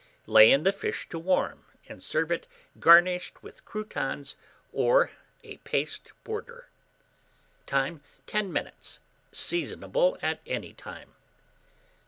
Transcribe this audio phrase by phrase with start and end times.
[0.25, 2.47] Lay in the fish to warm, and serve it
[2.79, 4.35] garnished with croutons
[4.73, 5.11] or
[5.43, 6.67] a paste border.
[7.67, 8.01] Time.
[8.25, 8.99] 10 minutes.
[9.31, 11.13] Seasonable at any time.